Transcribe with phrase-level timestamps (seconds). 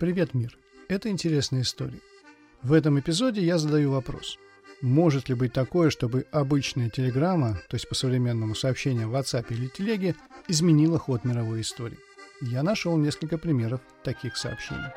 [0.00, 0.56] Привет, мир!
[0.88, 2.00] Это интересная история.
[2.62, 4.38] В этом эпизоде я задаю вопрос.
[4.80, 9.66] Может ли быть такое, чтобы обычная телеграмма, то есть по современному сообщение в WhatsApp или
[9.66, 10.16] телеге,
[10.48, 11.98] изменила ход мировой истории?
[12.40, 14.90] Я нашел несколько примеров таких сообщений.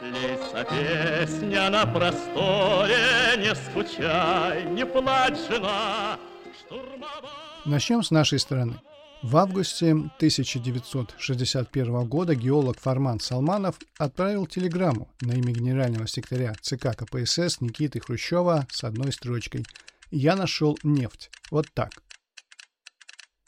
[0.00, 2.94] Лиса песня на просторе,
[3.38, 6.20] не скучай, не плачь, жена,
[6.60, 7.32] штурмовая...
[7.64, 8.80] Начнем с нашей стороны.
[9.24, 17.62] В августе 1961 года геолог Фарман Салманов отправил телеграмму на имя генерального секретаря ЦК КПСС
[17.62, 19.64] Никиты Хрущева с одной строчкой
[20.10, 21.30] «Я нашел нефть».
[21.50, 21.92] Вот так.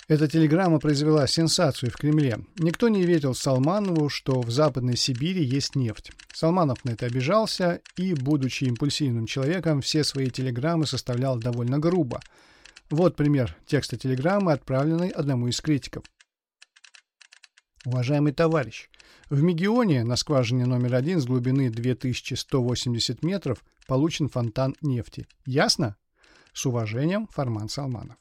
[0.09, 2.39] Эта телеграмма произвела сенсацию в Кремле.
[2.57, 6.11] Никто не верил Салманову, что в Западной Сибири есть нефть.
[6.33, 12.23] Салманов на это обижался и, будучи импульсивным человеком, все свои телеграммы составлял довольно грубо–
[12.91, 16.05] вот пример текста телеграммы, отправленной одному из критиков.
[17.85, 18.89] Уважаемый товарищ,
[19.31, 25.27] в Мегионе на скважине номер один с глубины 2180 метров получен фонтан нефти.
[25.45, 25.97] Ясно?
[26.53, 28.17] С уважением, Фарман Салманов.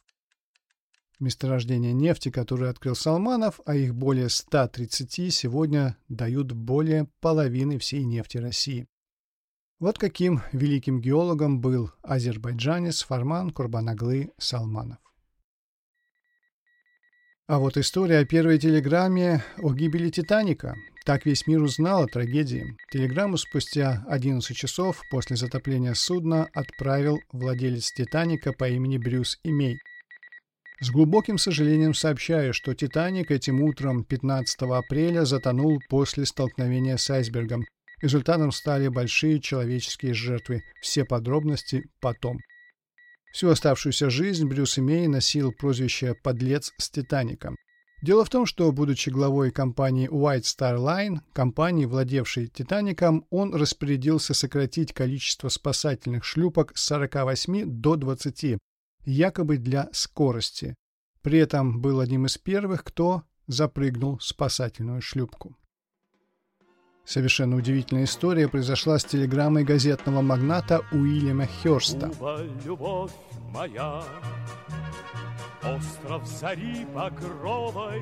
[1.20, 8.38] Месторождения нефти, которые открыл Салманов, а их более 130, сегодня дают более половины всей нефти
[8.38, 8.88] России.
[9.78, 15.00] Вот каким великим геологом был азербайджанец Фарман Курбанаглы Салманов.
[17.48, 20.76] А вот история о первой телеграмме о гибели Титаника.
[21.06, 22.78] Так весь мир узнал о трагедии.
[22.90, 29.78] Телеграмму спустя 11 часов после затопления судна отправил владелец Титаника по имени Брюс Имей.
[30.80, 37.66] С глубоким сожалением сообщаю, что Титаник этим утром 15 апреля затонул после столкновения с айсбергом,
[38.02, 40.64] Результатом стали большие человеческие жертвы.
[40.82, 42.38] Все подробности потом.
[43.32, 47.58] Всю оставшуюся жизнь Брюс Мей носил прозвище «подлец с Титаником».
[48.02, 54.34] Дело в том, что, будучи главой компании White Star Line, компании, владевшей «Титаником», он распорядился
[54.34, 58.58] сократить количество спасательных шлюпок с 48 до 20,
[59.06, 60.76] якобы для скорости.
[61.22, 65.58] При этом был одним из первых, кто запрыгнул в спасательную шлюпку.
[67.05, 72.11] Совершенно удивительная история произошла с телеграммой газетного магната Уильяма Хёрста.
[72.66, 73.11] любовь
[73.54, 74.04] моя,
[75.64, 78.02] остров зари багровой,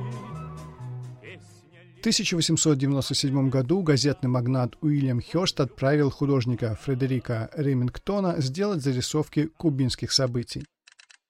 [1.96, 10.66] в 1897 году газетный магнат Уильям Хёрст отправил художника Фредерика Ремингтона сделать зарисовки кубинских событий.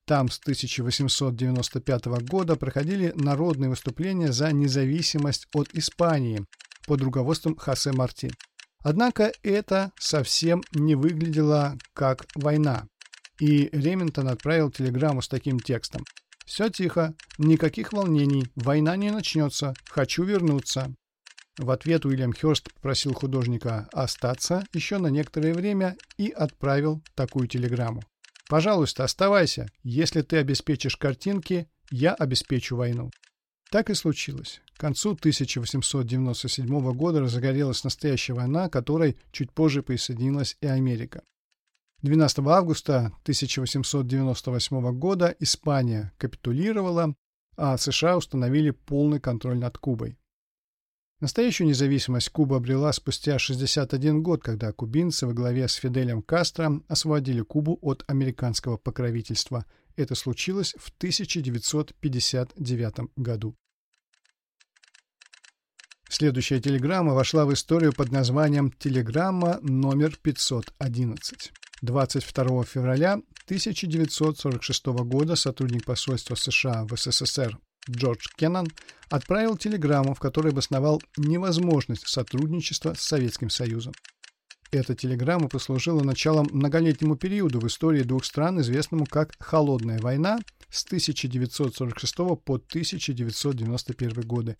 [0.07, 6.44] Там с 1895 года проходили народные выступления за независимость от Испании,
[6.85, 8.31] под руководством Хосе Марти.
[8.79, 12.88] Однако это совсем не выглядело как война.
[13.39, 16.03] И Ремингтон отправил телеграмму с таким текстом.
[16.45, 20.93] «Все тихо, никаких волнений, война не начнется, хочу вернуться».
[21.57, 28.01] В ответ Уильям Хёрст попросил художника остаться еще на некоторое время и отправил такую телеграмму.
[28.49, 29.67] «Пожалуйста, оставайся.
[29.83, 33.11] Если ты обеспечишь картинки, я обеспечу войну».
[33.69, 34.61] Так и случилось.
[34.75, 41.22] К концу 1897 года разгорелась настоящая война, которой чуть позже присоединилась и Америка.
[42.01, 47.16] 12 августа 1898 года Испания капитулировала,
[47.56, 50.17] а США установили полный контроль над Кубой.
[51.22, 57.40] Настоящую независимость Куба обрела спустя 61 год, когда кубинцы во главе с Фиделем Кастро освободили
[57.41, 59.66] Кубу от американского покровительства.
[59.95, 63.55] Это случилось в 1959 году.
[66.16, 71.18] Следующая телеграмма вошла в историю под названием «Телеграмма номер 511».
[71.81, 73.13] 22 февраля
[73.46, 77.57] 1946 года сотрудник посольства США в СССР
[77.90, 78.68] Джордж Кеннон
[79.09, 83.94] отправил телеграмму, в которой обосновал невозможность сотрудничества с Советским Союзом.
[84.69, 90.38] Эта телеграмма послужила началом многолетнему периоду в истории двух стран, известному как «Холодная война»
[90.69, 92.16] с 1946
[92.46, 94.57] по 1991 годы,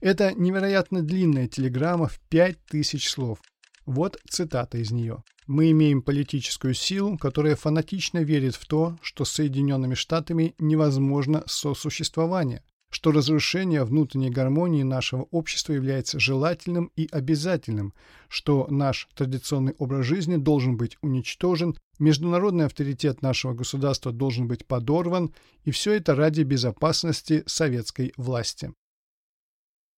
[0.00, 3.38] это невероятно длинная телеграмма в 5000 слов.
[3.86, 5.22] Вот цитата из нее.
[5.46, 12.62] «Мы имеем политическую силу, которая фанатично верит в то, что с Соединенными Штатами невозможно сосуществование,
[12.90, 17.94] что разрушение внутренней гармонии нашего общества является желательным и обязательным,
[18.28, 25.32] что наш традиционный образ жизни должен быть уничтожен, международный авторитет нашего государства должен быть подорван,
[25.64, 28.72] и все это ради безопасности советской власти.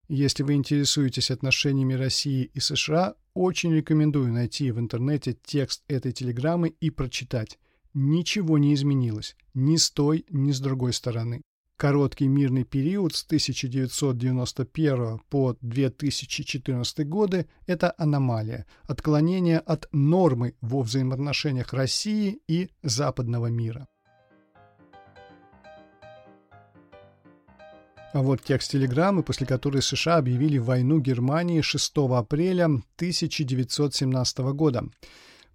[0.09, 6.69] Если вы интересуетесь отношениями России и США, очень рекомендую найти в интернете текст этой телеграммы
[6.69, 7.59] и прочитать.
[7.95, 11.43] Ничего не изменилось ни с той, ни с другой стороны.
[11.77, 21.73] короткий мирный период с 1991 по 2014 годы– это аномалия, отклонение от нормы во взаимоотношениях
[21.73, 23.89] России и западного мира.
[28.13, 34.85] А вот текст телеграммы, после которой США объявили войну Германии 6 апреля 1917 года.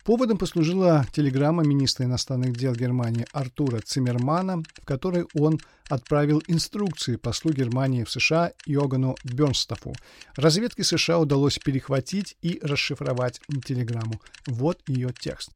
[0.04, 7.52] Поводом послужила телеграмма министра иностранных дел Германии Артура Циммермана, в которой он отправил инструкции послу
[7.52, 9.94] Германии в США Йогану Бернстафу.
[10.36, 14.20] Разведке США удалось перехватить и расшифровать телеграмму.
[14.48, 15.52] Вот ее текст.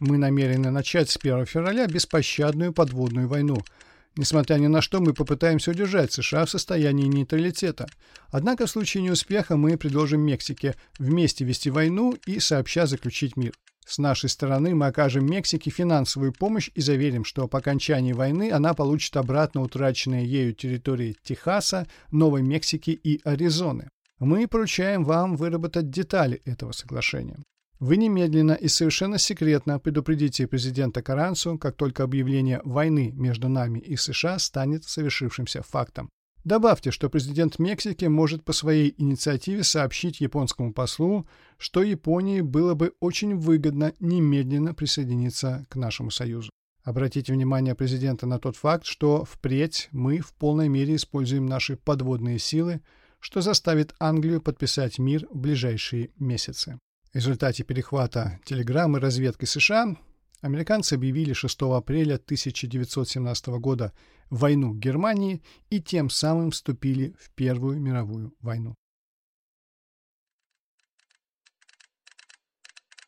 [0.00, 3.58] Мы намерены начать с 1 февраля беспощадную подводную войну–
[4.16, 7.86] Несмотря ни на что, мы попытаемся удержать США в состоянии нейтралитета.
[8.30, 13.52] Однако в случае неуспеха мы предложим Мексике вместе вести войну и сообща заключить мир.
[13.86, 18.74] С нашей стороны мы окажем Мексике финансовую помощь и заверим, что по окончании войны она
[18.74, 23.88] получит обратно утраченные ею территории Техаса, Новой Мексики и Аризоны.
[24.18, 27.36] Мы поручаем вам выработать детали этого соглашения.
[27.78, 33.96] Вы немедленно и совершенно секретно предупредите президента Карансу, как только объявление войны между нами и
[33.96, 36.08] США станет совершившимся фактом.
[36.44, 41.26] Добавьте, что президент Мексики может по своей инициативе сообщить японскому послу,
[41.58, 46.50] что Японии было бы очень выгодно немедленно присоединиться к нашему союзу.
[46.82, 52.38] Обратите внимание президента на тот факт, что впредь мы в полной мере используем наши подводные
[52.38, 52.80] силы,
[53.18, 56.78] что заставит Англию подписать мир в ближайшие месяцы.
[57.16, 59.96] В результате перехвата телеграммы разведкой США
[60.42, 63.94] американцы объявили 6 апреля 1917 года
[64.28, 68.74] войну Германии и тем самым вступили в Первую мировую войну.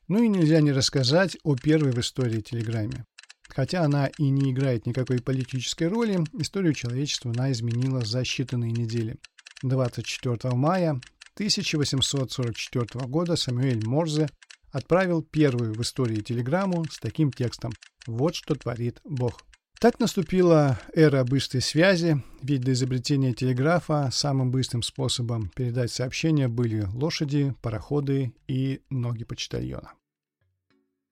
[0.09, 3.05] Ну и нельзя не рассказать о первой в истории телеграмме.
[3.51, 9.19] Хотя она и не играет никакой политической роли, историю человечества она изменила за считанные недели.
[9.63, 10.99] 24 мая
[11.39, 14.29] 1844 года Самуэль Морзе
[14.73, 17.73] отправил первую в истории телеграмму с таким текстом
[18.09, 19.45] «Вот что творит Бог».
[19.79, 26.89] Так наступила эра быстрой связи, ведь до изобретения телеграфа самым быстрым способом передать сообщения были
[26.93, 29.93] лошади, пароходы и ноги почтальона.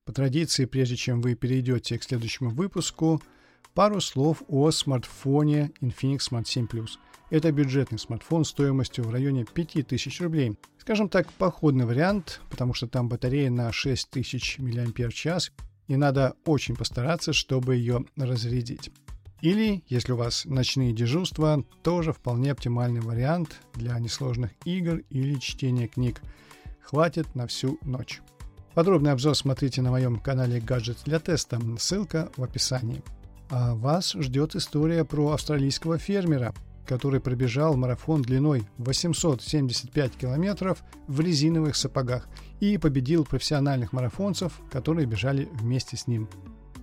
[0.07, 3.23] По традиции, прежде чем вы перейдете к следующему выпуску,
[3.75, 6.89] пару слов о смартфоне Infinix Smart 7 Plus–
[7.31, 10.57] это бюджетный смартфон стоимостью в районе 5000 рублей.
[10.79, 15.51] Скажем так, походный вариант, потому что там батарея на 6000 мАч,
[15.89, 18.91] и надо очень постараться, чтобы ее разрядить.
[19.41, 25.89] Или, если у вас ночные дежурства, тоже вполне оптимальный вариант для несложных игр или чтения
[25.89, 26.23] книг.
[26.81, 28.23] Хватит на всю ночь.
[28.75, 33.03] Подробный обзор смотрите на моем канале «Гаджет для теста», ссылка в описании.
[33.51, 36.55] А вас ждет история про австралийского фермера,
[36.87, 42.29] который пробежал марафон длиной 875 километров в резиновых сапогах
[42.61, 46.29] и победил профессиональных марафонцев, которые бежали вместе с ним.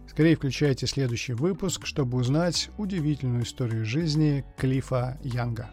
[0.07, 5.69] Скорее включайте следующий выпуск, чтобы узнать удивительную историю жизни Клифа Янга.